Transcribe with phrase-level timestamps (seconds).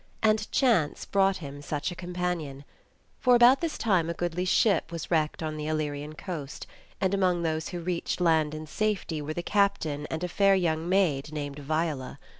[0.23, 2.65] And chance brought him such a companion.
[3.19, 6.65] For about this time a goodly ship was wrecked on the Illyrian coast,
[6.99, 10.89] and among those who reached land in safety were the Captain and a fair young
[10.89, 12.17] maid, named Viola.